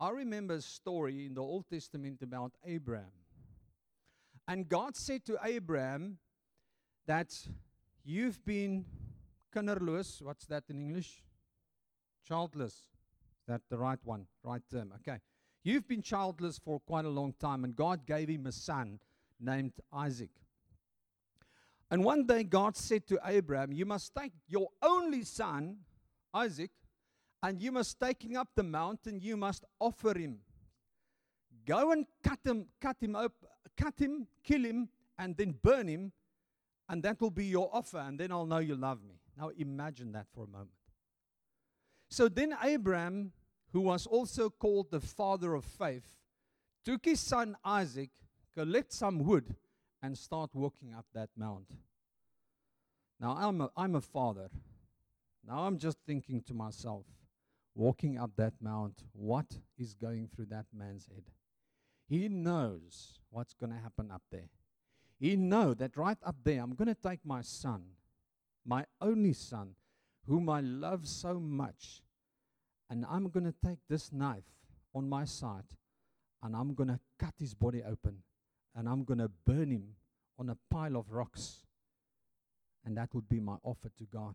[0.00, 3.12] I remember a story in the Old Testament about Abraham.
[4.48, 6.16] And God said to Abraham
[7.06, 7.36] that
[8.02, 8.86] you've been
[9.54, 10.22] kinderloos.
[10.22, 11.22] What's that in English?
[12.26, 12.72] Childless.
[12.72, 14.26] Is that the right one?
[14.42, 14.94] Right term.
[14.96, 15.18] Okay.
[15.62, 19.00] You've been childless for quite a long time, and God gave him a son
[19.38, 20.30] named Isaac.
[21.90, 25.78] And one day God said to Abraham, You must take your only son,
[26.32, 26.70] Isaac,
[27.42, 30.38] and you must take him up the mountain, you must offer him.
[31.66, 33.32] Go and cut him, cut him up,
[33.76, 36.12] cut him, kill him, and then burn him,
[36.88, 39.20] and that will be your offer, and then I'll know you love me.
[39.38, 40.70] Now imagine that for a moment.
[42.08, 43.32] So then Abraham
[43.72, 46.18] who was also called the father of faith,
[46.84, 48.10] took his son Isaac,
[48.54, 49.54] collect some wood,
[50.02, 51.70] and start walking up that mount.
[53.20, 54.48] Now, I'm a, I'm a father.
[55.46, 57.04] Now, I'm just thinking to myself,
[57.74, 59.46] walking up that mount, what
[59.78, 61.24] is going through that man's head?
[62.08, 64.50] He knows what's going to happen up there.
[65.18, 67.82] He knows that right up there, I'm going to take my son,
[68.64, 69.74] my only son,
[70.26, 72.02] whom I love so much,
[72.88, 74.44] and I'm going to take this knife
[74.94, 75.64] on my side
[76.42, 78.22] and I'm going to cut his body open
[78.74, 79.94] and I'm going to burn him
[80.38, 81.66] on a pile of rocks.
[82.84, 84.34] And that would be my offer to God.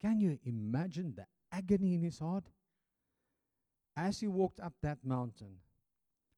[0.00, 2.44] Can you imagine the agony in his heart?
[3.98, 5.56] As he walked up that mountain,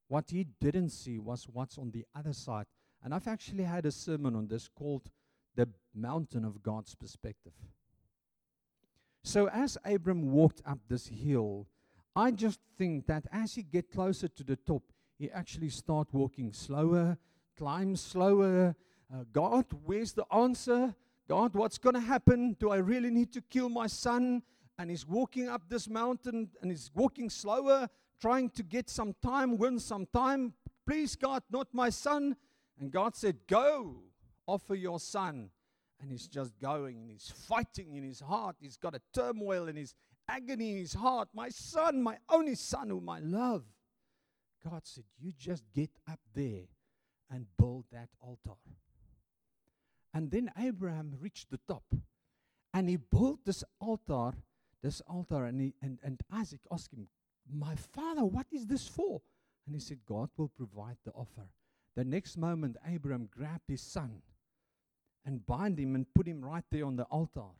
[0.08, 2.64] what he didn't see was what's on the other side.
[3.04, 5.10] And I've actually had a sermon on this called
[5.56, 7.52] The Mountain of God's Perspective.
[9.22, 11.66] So as Abram walked up this hill,
[12.16, 14.82] I just think that as he get closer to the top,
[15.18, 17.18] he actually start walking slower,
[17.58, 18.74] climb slower.
[19.12, 20.94] Uh, God, where's the answer?
[21.28, 22.56] God, what's going to happen?
[22.58, 24.42] Do I really need to kill my son?
[24.80, 27.86] And he's walking up this mountain and he's walking slower,
[28.18, 30.54] trying to get some time, win some time.
[30.86, 32.34] Please, God, not my son.
[32.78, 34.04] And God said, Go,
[34.46, 35.50] offer your son
[36.00, 38.56] and he's just going and he's fighting in his heart.
[38.58, 39.94] He's got a turmoil in his
[40.26, 41.28] agony in his heart.
[41.34, 43.64] My son, my only son whom I love.
[44.66, 46.68] God said, You just get up there
[47.30, 48.58] and build that altar.
[50.14, 51.84] And then Abraham reached the top
[52.72, 54.32] and he built this altar,
[54.82, 57.08] this altar, and, he, and, and Isaac asked him,
[57.52, 59.20] My father, what is this for?
[59.66, 61.46] And he said, God will provide the offer
[61.94, 64.22] The next moment, Abraham grabbed his son
[65.24, 67.50] and bind him and put him right there on the altar.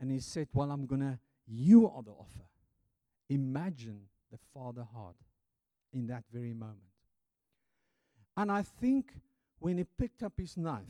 [0.00, 2.46] And he said, Well, I'm going to, you are the offer.
[3.28, 4.00] Imagine
[4.30, 5.16] the father heart
[5.92, 6.78] in that very moment.
[8.36, 9.12] And I think
[9.58, 10.82] when he picked up his knife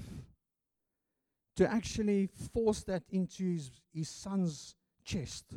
[1.56, 5.54] to actually force that into his, his son's chest,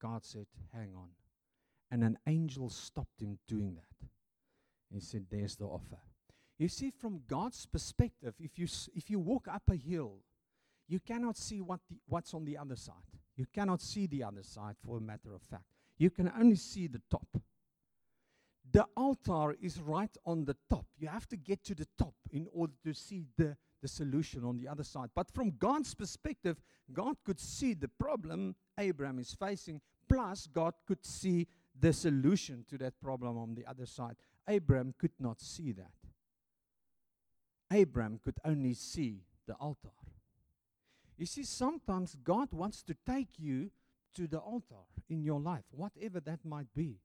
[0.00, 1.10] God said, Hang on.
[1.90, 4.08] And an angel stopped him doing that.
[4.92, 5.98] He said, There's the offer.
[6.58, 10.20] You see, from God's perspective, if you, if you walk up a hill,
[10.88, 12.94] you cannot see what the, what's on the other side.
[13.36, 15.64] You cannot see the other side, for a matter of fact.
[15.98, 17.26] You can only see the top.
[18.72, 20.86] The altar is right on the top.
[20.98, 24.58] You have to get to the top in order to see the, the solution on
[24.58, 25.10] the other side.
[25.14, 26.56] But from God's perspective,
[26.92, 31.46] God could see the problem Abraham is facing, plus, God could see
[31.78, 34.16] the solution to that problem on the other side.
[34.48, 35.92] Abraham could not see that.
[37.72, 39.94] Abraham could only see the altar.
[41.16, 43.70] You see, sometimes God wants to take you
[44.16, 46.98] to the altar in your life, whatever that might be.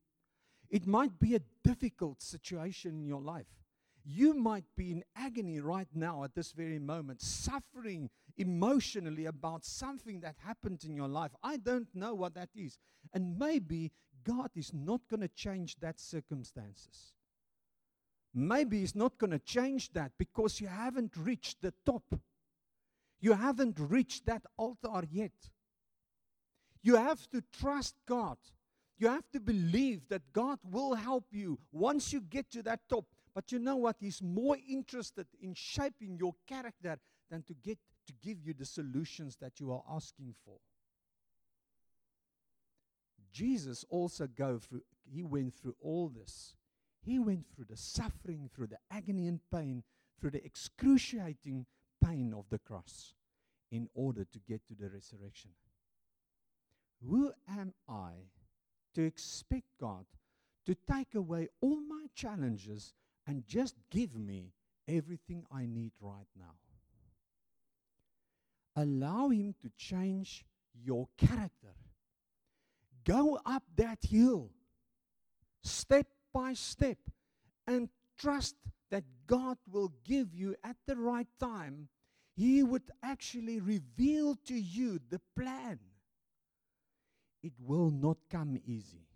[0.69, 3.60] It might be a difficult situation in your life.
[4.03, 10.21] You might be in agony right now at this very moment, suffering emotionally about something
[10.21, 11.31] that happened in your life.
[11.43, 12.77] I don't know what that is.
[13.13, 13.91] And maybe
[14.23, 17.13] God is not going to change that circumstances.
[18.33, 22.03] Maybe He's not going to change that because you haven't reached the top.
[23.19, 25.31] You haven't reached that altar yet.
[26.81, 28.37] You have to trust God.
[28.97, 33.05] You have to believe that God will help you once you get to that top.
[33.33, 33.97] But you know what?
[33.99, 36.97] He's more interested in shaping your character
[37.29, 40.57] than to get to give you the solutions that you are asking for.
[43.31, 44.81] Jesus also go through
[45.13, 46.55] he went through all this.
[47.03, 49.83] He went through the suffering, through the agony and pain,
[50.19, 51.65] through the excruciating
[52.03, 53.13] pain of the cross
[53.71, 55.51] in order to get to the resurrection.
[57.09, 58.11] Who am I
[58.93, 60.05] to expect God
[60.65, 62.93] to take away all my challenges
[63.31, 64.51] and just give me
[64.89, 66.55] everything I need right now?
[68.75, 70.43] Allow Him to change
[70.83, 71.73] your character.
[73.05, 74.49] Go up that hill
[75.63, 76.97] step by step
[77.67, 77.87] and
[78.19, 78.55] trust
[78.89, 81.87] that God will give you at the right time.
[82.35, 85.79] He would actually reveal to you the plan.
[87.41, 89.07] It will not come easy.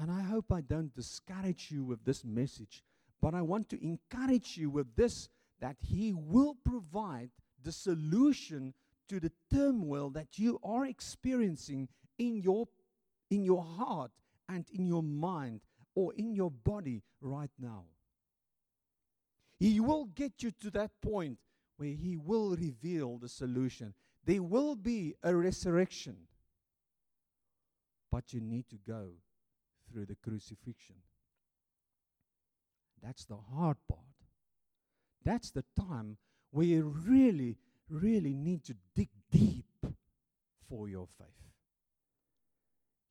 [0.00, 2.82] And I hope I don't discourage you with this message,
[3.20, 5.28] but I want to encourage you with this
[5.60, 7.28] that He will provide
[7.62, 8.72] the solution
[9.10, 12.66] to the turmoil that you are experiencing in your,
[13.30, 14.10] in your heart
[14.48, 15.60] and in your mind
[15.94, 17.84] or in your body right now.
[19.58, 21.36] He will get you to that point
[21.76, 23.92] where He will reveal the solution.
[24.24, 26.16] There will be a resurrection,
[28.10, 29.10] but you need to go
[29.90, 30.96] through the crucifixion.
[33.02, 34.00] That's the hard part.
[35.24, 36.16] That's the time
[36.50, 37.56] where you really,
[37.88, 39.64] really need to dig deep
[40.68, 41.28] for your faith.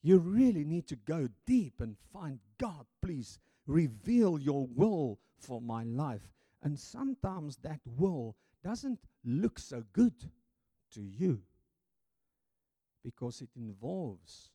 [0.01, 5.83] You really need to go deep and find God, please reveal your will for my
[5.83, 6.31] life.
[6.63, 10.13] And sometimes that will doesn't look so good
[10.93, 11.41] to you
[13.03, 14.49] because it involves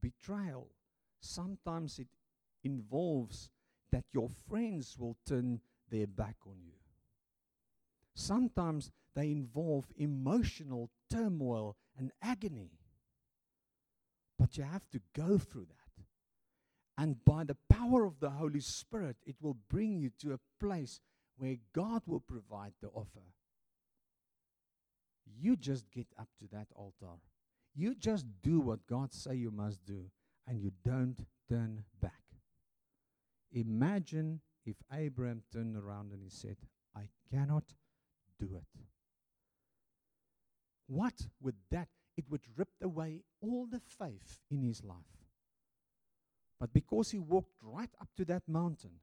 [0.00, 0.68] betrayal.
[1.20, 2.08] Sometimes it
[2.64, 3.50] involves
[3.92, 6.74] that your friends will turn their back on you.
[8.14, 12.70] Sometimes they involve emotional turmoil and agony.
[14.38, 16.04] But you have to go through that.
[16.96, 21.00] And by the power of the Holy Spirit, it will bring you to a place
[21.36, 23.32] where God will provide the offer.
[25.38, 27.18] You just get up to that altar.
[27.74, 30.10] You just do what God say you must do
[30.50, 32.12] and you don't turn back.
[33.52, 36.56] Imagine if Abraham turned around and he said,
[36.94, 37.64] I cannot
[38.38, 38.82] do it.
[40.88, 41.88] What would that
[42.20, 44.96] it would rip away all the faith in his life.
[46.58, 49.00] But because he walked right up to that mountain,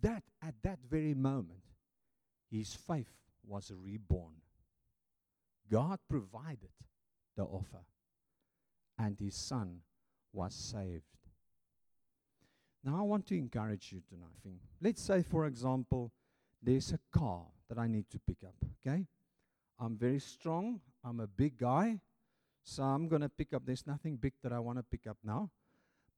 [0.00, 1.64] that at that very moment,
[2.50, 3.12] his faith
[3.46, 4.36] was reborn.
[5.70, 6.72] God provided
[7.36, 7.84] the offer,
[8.98, 9.80] and his son
[10.34, 11.04] was saved.
[12.84, 14.58] Now, I want to encourage you tonight.
[14.82, 16.12] Let's say, for example,
[16.62, 18.54] there's a car that I need to pick up,
[18.86, 19.06] okay?
[19.80, 22.00] I'm very strong, I'm a big guy,
[22.62, 25.16] so I'm going to pick up, there's nothing big that I want to pick up
[25.24, 25.50] now.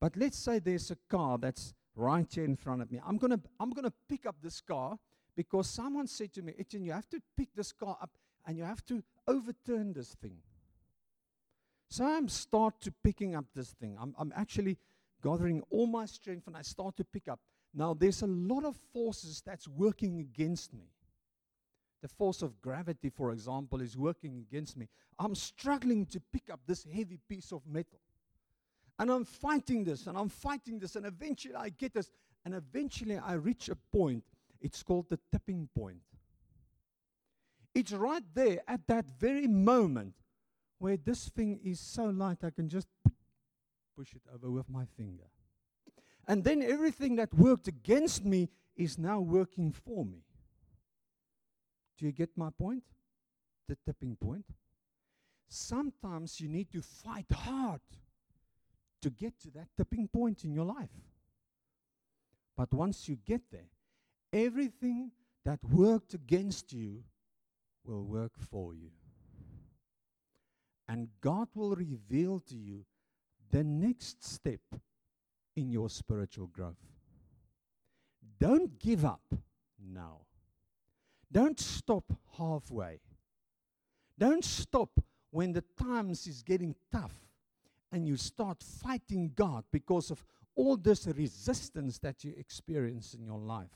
[0.01, 3.01] But let's say there's a car that's right here in front of me.
[3.05, 4.99] I'm gonna I'm gonna pick up this car
[5.35, 8.11] because someone said to me, Etienne, you have to pick this car up
[8.47, 10.39] and you have to overturn this thing.
[11.89, 13.97] So I'm start to picking up this thing.
[14.01, 14.79] I'm, I'm actually
[15.23, 17.41] gathering all my strength and I start to pick up.
[17.75, 20.89] Now there's a lot of forces that's working against me.
[22.03, 24.89] The force of gravity, for example, is working against me.
[25.19, 27.99] I'm struggling to pick up this heavy piece of metal.
[28.99, 32.11] And I'm fighting this and I'm fighting this, and eventually I get this,
[32.45, 34.25] and eventually I reach a point.
[34.61, 36.01] It's called the tipping point.
[37.75, 40.15] It's right there at that very moment
[40.79, 42.89] where this thing is so light I can just
[43.97, 45.25] push it over with my finger.
[46.29, 50.23] And then everything that worked against me is now working for me.
[51.99, 52.83] Do you get my point?
[53.69, 54.45] The tipping point.
[55.49, 57.81] Sometimes you need to fight hard
[59.03, 60.91] to get to that tipping point in your life.
[62.57, 63.71] But once you get there,
[64.33, 65.13] everything
[65.45, 67.05] that worked against you
[67.85, 68.91] will work for you.
[70.89, 72.85] And God will reveal to you
[73.51, 74.61] the next step
[75.57, 76.85] in your spiritual growth.
[78.39, 79.35] Don't give up
[79.93, 80.21] now.
[81.33, 82.05] Don't stop
[82.39, 83.01] halfway.
[84.19, 84.91] Don't stop
[85.31, 87.15] when the times is getting tough
[87.93, 90.25] and you start fighting God because of
[90.55, 93.71] all this resistance that you experience in your life.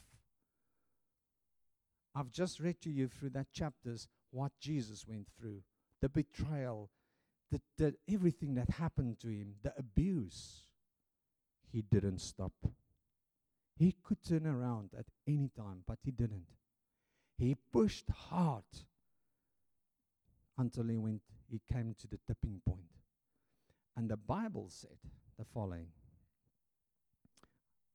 [2.15, 5.63] I've just read to you through that chapters what Jesus went through
[6.01, 6.91] the betrayal,
[7.51, 10.67] the, the, everything that happened to him, the abuse.
[11.73, 12.53] He didn't stop.
[13.77, 16.47] He could turn around at any time, but he didn't.
[17.39, 18.65] He pushed hard
[20.59, 22.81] until he went he came to the tipping point.
[23.97, 24.97] And the Bible said
[25.39, 25.89] the following.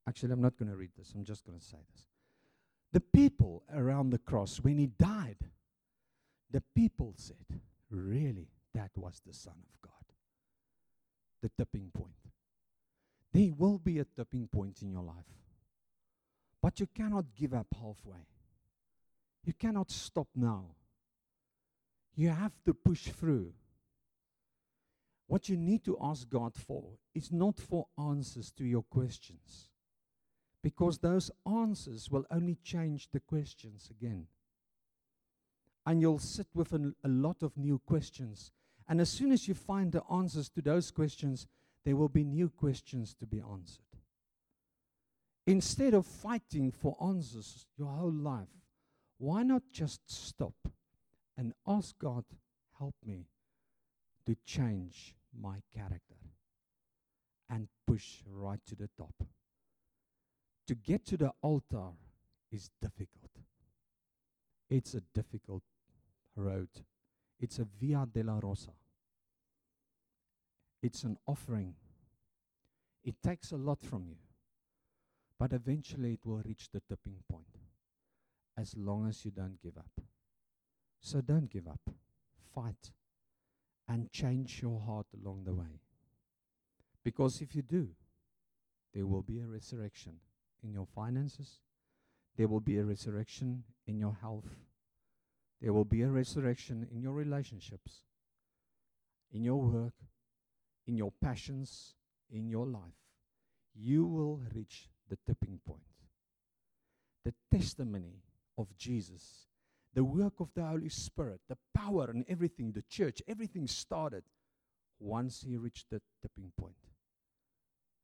[0.07, 1.13] Actually, I'm not going to read this.
[1.15, 2.05] I'm just going to say this.
[2.91, 5.37] The people around the cross, when he died,
[6.51, 9.91] the people said, Really, that was the Son of God.
[11.41, 12.11] The tipping point.
[13.33, 15.25] There will be a tipping point in your life.
[16.61, 18.25] But you cannot give up halfway.
[19.43, 20.75] You cannot stop now.
[22.15, 23.53] You have to push through.
[25.27, 29.69] What you need to ask God for is not for answers to your questions,
[30.61, 34.27] because those answers will only change the questions again.
[35.85, 38.51] And you'll sit with an, a lot of new questions.
[38.87, 41.47] And as soon as you find the answers to those questions,
[41.83, 43.81] there will be new questions to be answered.
[45.47, 48.47] Instead of fighting for answers your whole life,
[49.17, 50.55] why not just stop
[51.37, 52.25] and ask God,
[52.79, 53.27] help me
[54.25, 56.15] to change my character
[57.49, 59.13] and push right to the top.
[60.67, 61.91] To get to the altar
[62.51, 63.31] is difficult.
[64.69, 65.63] It's a difficult
[66.35, 66.69] road.
[67.39, 68.71] It's a Via Dolorosa.
[70.81, 71.75] It's an offering.
[73.03, 74.17] It takes a lot from you.
[75.37, 77.57] But eventually it will reach the tipping point
[78.57, 80.01] as long as you don't give up.
[81.01, 81.81] So don't give up.
[82.53, 82.91] Fight
[83.87, 85.81] and change your heart along the way.
[87.03, 87.89] Because if you do,
[88.93, 90.13] there will be a resurrection
[90.63, 91.59] in your finances,
[92.37, 94.49] there will be a resurrection in your health,
[95.65, 98.03] there will be a resurrection in your relationships,
[99.31, 99.95] in your work,
[100.85, 101.95] in your passions,
[102.29, 103.01] in your life.
[103.73, 105.81] You will reach the tipping point.
[107.23, 108.21] The testimony
[108.59, 109.47] of Jesus
[109.95, 114.23] the work of the Holy Spirit, the power and everything, the church, everything started
[114.99, 116.75] once he reached the tipping point.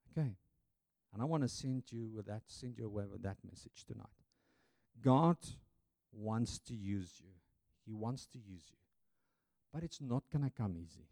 [0.09, 0.32] Okay.
[1.14, 4.07] And I want to send you with that, send you away with that message tonight.
[5.03, 5.36] God
[6.14, 7.41] wants to use you.
[7.86, 8.78] He wants to use you.
[9.74, 11.08] But it's not going to come easy.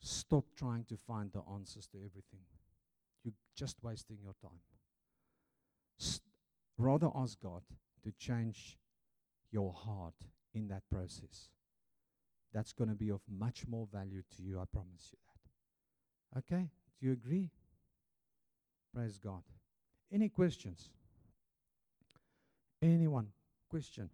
[0.00, 2.40] Stop trying to find the answers to everything.
[3.24, 4.60] You're just wasting your time.
[5.98, 6.22] St-
[6.76, 7.62] rather ask God
[8.02, 8.78] to change
[9.50, 10.14] your heart
[10.54, 11.48] in that process.
[12.52, 15.18] That's going to be of much more value to you, I promise you
[16.34, 16.38] that.
[16.40, 16.68] Okay?
[17.00, 17.48] Do you agree?
[18.94, 19.42] Praise God.
[20.12, 20.90] Any questions?
[22.82, 23.28] Anyone?
[23.70, 24.10] Question?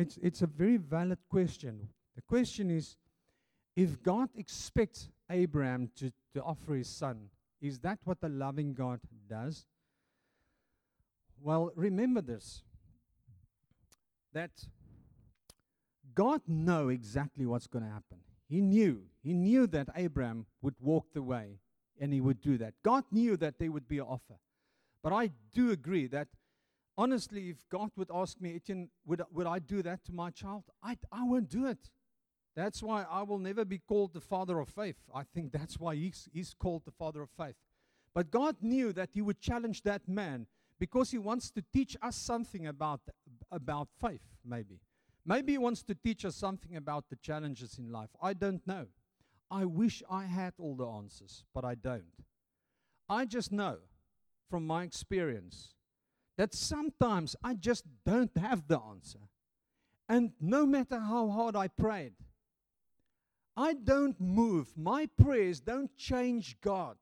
[0.00, 1.88] It's, it's a very valid question.
[2.16, 2.96] The question is
[3.76, 7.28] if God expects Abraham to, to offer his son,
[7.60, 9.66] is that what the loving God does?
[11.42, 12.62] Well, remember this
[14.32, 14.50] that
[16.14, 18.18] God knew exactly what's going to happen.
[18.48, 19.02] He knew.
[19.22, 21.58] He knew that Abraham would walk the way
[22.00, 22.72] and he would do that.
[22.82, 24.38] God knew that there would be an offer.
[25.02, 26.28] But I do agree that
[27.00, 30.64] honestly, if God would ask me, Etienne, would, would I do that to my child?
[30.82, 31.90] I, I won't do it.
[32.54, 34.96] That's why I will never be called the father of faith.
[35.14, 37.54] I think that's why he's, he's called the father of faith.
[38.12, 40.46] But God knew that he would challenge that man
[40.78, 43.00] because he wants to teach us something about,
[43.50, 44.80] about faith, maybe.
[45.24, 48.10] Maybe he wants to teach us something about the challenges in life.
[48.20, 48.86] I don't know.
[49.50, 52.24] I wish I had all the answers, but I don't.
[53.08, 53.78] I just know
[54.50, 55.76] from my experience
[56.40, 59.18] that sometimes I just don't have the answer.
[60.08, 62.14] And no matter how hard I prayed,
[63.54, 64.72] I don't move.
[64.74, 66.96] My prayers don't change God.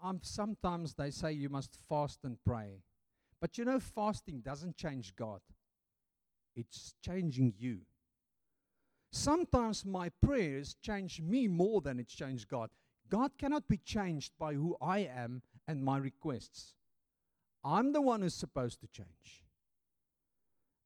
[0.00, 2.84] Um, sometimes they say you must fast and pray.
[3.40, 5.40] But you know, fasting doesn't change God,
[6.54, 7.80] it's changing you.
[9.10, 12.70] Sometimes my prayers change me more than it's changed God.
[13.10, 16.74] God cannot be changed by who I am and my requests.
[17.64, 19.42] I'm the one who's supposed to change.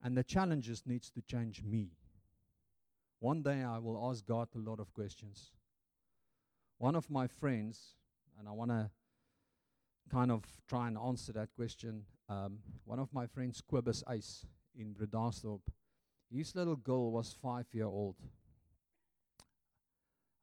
[0.03, 1.91] And the challenges needs to change me.
[3.19, 5.51] One day I will ask God a lot of questions.
[6.79, 7.95] One of my friends,
[8.39, 8.91] and I want to
[10.09, 12.05] kind of try and answer that question.
[12.29, 15.63] Um, one of my friends, Quibus Ice in Bredasdorp,
[16.31, 18.17] his little girl was five year old.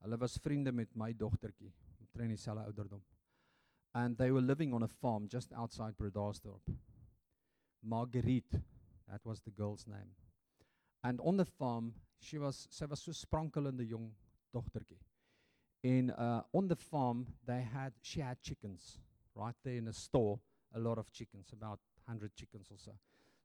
[0.04, 3.02] Hulle was vriende met my dogtertjie, omtrent dieselfde ouderdom.
[3.96, 6.60] And they were living on a farm just outside Bredasdorp.
[7.82, 8.60] Marguerite,
[9.10, 10.12] that was the girl's name.
[11.04, 14.12] And on the farm, she was sy was so sprankelende jong
[14.54, 15.00] dogtertjie.
[15.84, 19.00] En uh on the farm they had she had chickens
[19.36, 20.40] right there in a store,
[20.74, 22.92] a lot of chickens, about 100 chickens or so.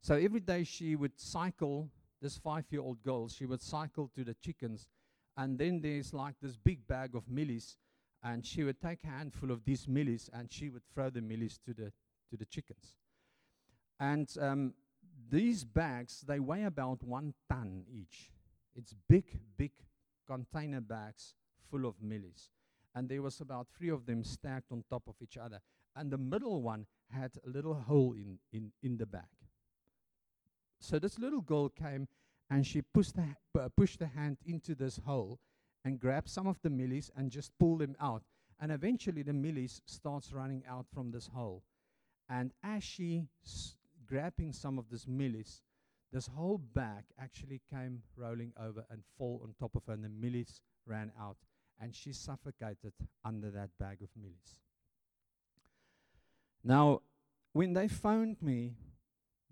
[0.01, 1.90] So every day she would cycle
[2.22, 4.88] this 5-year-old girl, she would cycle to the chickens
[5.36, 7.76] and then there's like this big bag of mielies
[8.22, 11.58] and she would take a handful of these mielies and she would throw the mielies
[11.64, 11.92] to the
[12.30, 12.94] to the chickens.
[13.98, 14.74] And um,
[15.30, 18.30] these bags they weigh about one ton each.
[18.76, 19.24] It's big,
[19.56, 19.72] big
[20.26, 21.34] container bags
[21.70, 22.48] full of mielies.
[22.94, 25.60] And there was about three of them stacked on top of each other.
[25.96, 29.24] And the middle one had a little hole in, in, in the bag.
[30.80, 32.08] So this little girl came
[32.48, 33.24] and she pushed the,
[33.60, 35.38] uh, pushed the hand into this hole
[35.84, 38.22] and grab some of the mielies and just pull them out.
[38.60, 41.62] And eventually the mielies starts running out from this hole.
[42.28, 43.24] And as she
[44.06, 45.62] grabbing some of this mielies,
[46.12, 50.08] this whole bag actually came rolling over and fall on top of her, and the
[50.08, 51.36] mielies ran out,
[51.80, 52.92] and she suffocated
[53.24, 54.58] under that bag of mielies.
[56.64, 57.02] Now,
[57.52, 58.74] when they phoned me,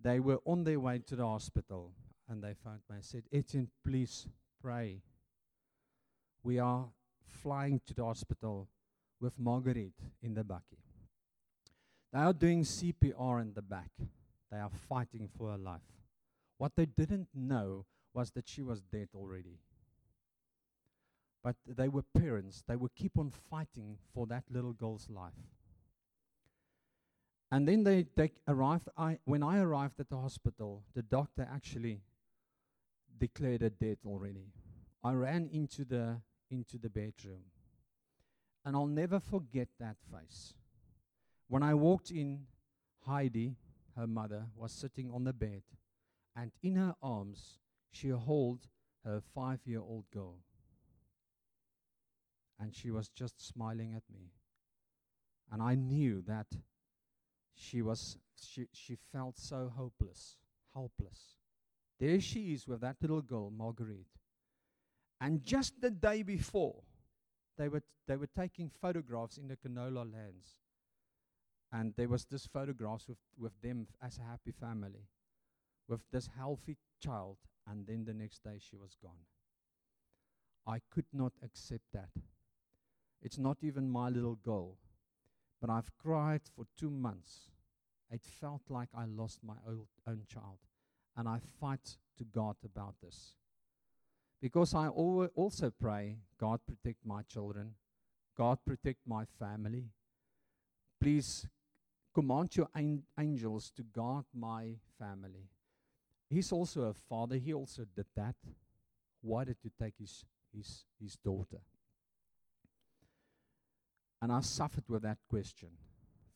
[0.03, 1.93] they were on their way to the hospital,
[2.29, 4.27] and they phoned me and said, Etienne, please
[4.61, 5.01] pray.
[6.49, 6.87] We are
[7.43, 8.69] flying to the hospital
[9.21, 10.81] with Marguerite in the bakkie.
[12.11, 13.91] They are doing CPR in the back.
[14.51, 15.83] They are fighting for her life.
[16.57, 17.85] What they didn't know
[18.15, 19.59] was that she was dead already.
[21.45, 22.65] But they were parents.
[22.67, 25.45] They would keep on fighting for that little girl's life.
[27.53, 28.89] And then they, they arrived.
[28.97, 32.01] I, when I arrived at the hospital, the doctor actually
[33.19, 34.47] declared her dead already.
[35.05, 37.45] I ran into the, into the bedroom.
[38.65, 40.55] And I'll never forget that face.
[41.49, 42.47] When I walked in,
[43.07, 43.57] Heidi,
[43.97, 45.63] her mother, was sitting on the bed,
[46.37, 47.59] and in her arms,
[47.91, 48.69] she held
[49.05, 50.39] her five year old girl.
[52.61, 54.33] And she was just smiling at me.
[55.51, 56.47] And I knew that
[57.55, 60.37] she was she, she felt so hopeless,
[60.75, 61.37] helpless.
[61.99, 64.18] There she is with that little girl, Marguerite.
[65.21, 66.83] And just the day before,
[67.57, 70.59] they were, they were taking photographs in the canola lands.
[71.73, 75.09] And there was this photographs with, with them as a happy family,
[75.89, 77.37] with this healthy child.
[77.67, 79.27] And then the next day she was gone.
[80.67, 82.11] I could not accept that.
[83.21, 84.77] It's not even my little girl.
[85.61, 87.51] But I've cried for two months.
[88.11, 90.59] It felt like I lost my old, own child.
[91.17, 93.35] And I fight to God about this.
[94.41, 97.75] Because I also pray, God protect my children,
[98.37, 99.87] God protect my family.
[101.01, 101.47] Please
[102.15, 105.49] command your an- angels to guard my family.
[106.31, 108.37] He's also a father, he also did that.
[109.23, 110.25] Why did you take his,
[110.55, 111.61] his, his daughter?
[114.21, 115.71] And I suffered with that question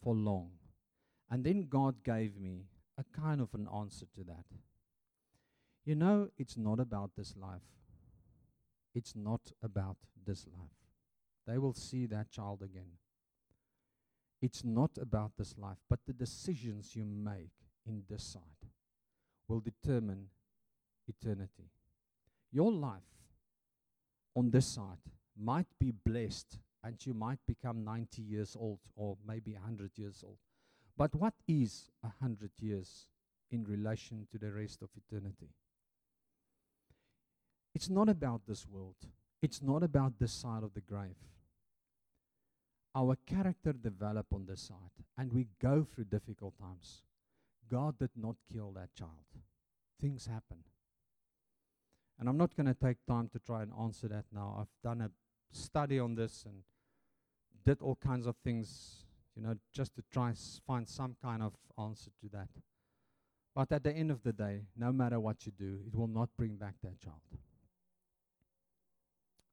[0.03, 0.51] for long.
[1.31, 2.67] And then God gave me
[2.99, 4.45] a kind of an answer to that.
[5.85, 7.63] You know, it's not about this life.
[8.95, 10.79] It's not about this life.
[11.47, 12.99] they will see that child again.
[14.41, 17.51] It's not about this life, but the decisions you make
[17.85, 18.71] in this side
[19.49, 20.29] will determine
[21.09, 21.71] eternity.
[22.53, 23.03] Your life
[24.37, 24.99] on this side
[25.37, 30.39] might be blessed and you might become 90 years old or maybe 100 years old.
[30.97, 33.07] But what is 100 years
[33.51, 35.51] in relation to the rest of eternity?
[37.75, 38.97] It's not about this world.
[39.41, 41.17] It's not about this side of the grave
[42.95, 47.03] our character develop on this side and we go through difficult times.
[47.71, 49.25] God did not kill that child.
[50.01, 50.59] Things happen.
[52.19, 54.57] And I'm not going to take time to try and answer that now.
[54.61, 55.11] I've done a
[55.53, 56.63] study on this and
[57.65, 59.05] did all kinds of things,
[59.35, 62.49] you know, just to try s- find some kind of answer to that.
[63.55, 66.29] But at the end of the day, no matter what you do, it will not
[66.37, 67.21] bring back that child.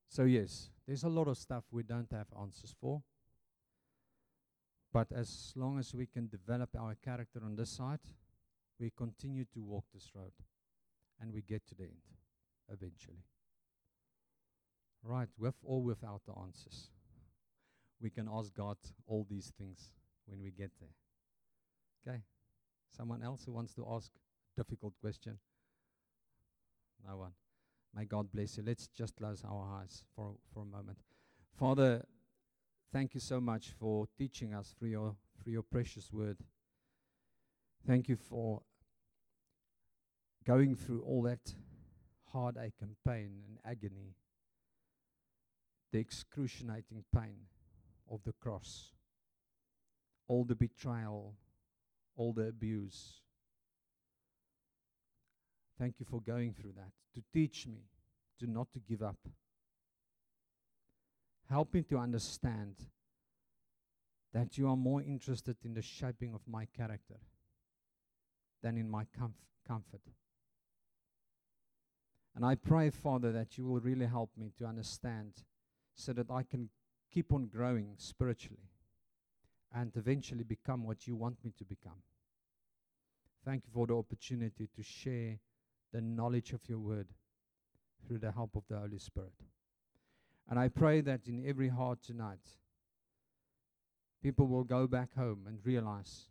[0.10, 3.04] So, yes, there's a lot of stuff we don't have answers for.
[4.92, 8.00] But as long as we can develop our character on this side,
[8.80, 10.32] we continue to walk this road
[11.22, 12.02] and we get to the end
[12.72, 13.24] eventually.
[15.04, 16.90] Right, with or without the answers.
[18.02, 19.92] We can ask God all these things
[20.26, 20.96] when we get there.
[22.08, 22.22] Okay?
[22.90, 25.38] Someone else who wants to ask a difficult question?
[27.08, 27.32] No one.
[27.96, 28.64] May God bless you.
[28.66, 31.00] Let's just close our eyes for, for a moment.
[31.58, 32.04] Father,
[32.92, 36.38] Thank you so much for teaching us through your, through your precious word.
[37.86, 38.64] Thank you for
[40.46, 41.54] going through all that
[42.34, 44.16] heartache and pain and agony,
[45.92, 47.42] the excruciating pain
[48.10, 48.94] of the cross,
[50.28, 51.36] all the betrayal,
[52.16, 53.22] all the abuse.
[55.80, 57.86] Thank you for going through that to teach me
[58.40, 59.18] to not to give up
[61.50, 62.76] Help me to understand
[64.34, 67.18] that you are more interested in the shaping of my character
[68.62, 69.32] than in my comf-
[69.68, 70.02] comfort.
[72.36, 75.44] And I pray, Father, that you will really help me to understand
[75.96, 76.70] so that I can
[77.12, 78.70] keep on growing spiritually
[79.74, 82.04] and eventually become what you want me to become.
[83.44, 85.40] Thank you for the opportunity to share
[85.94, 87.08] the knowledge of your word
[88.06, 89.34] through the help of the Holy Spirit.
[90.50, 92.58] And I pray that in every heart tonight,
[94.24, 96.28] people will go back home and realize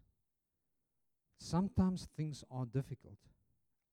[1.39, 3.19] sometimes things are difficult.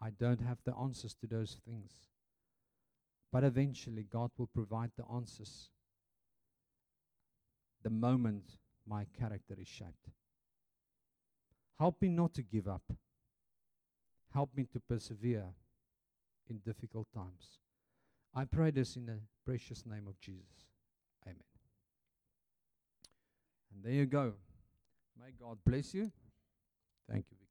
[0.02, 1.92] I don't have the answers to those things.
[3.32, 5.70] But eventually, God will provide the answers
[7.84, 8.58] the moment
[8.88, 10.10] my character is shaped.
[11.80, 12.84] Help me not to give up.
[14.36, 15.46] Help me to persevere
[16.50, 17.60] in difficult times.
[18.36, 20.68] I pray this in the precious name of Jesus.
[21.26, 21.38] Amen.
[23.74, 24.34] And there you go.
[25.18, 26.12] May God bless you.
[27.10, 27.45] Thank you.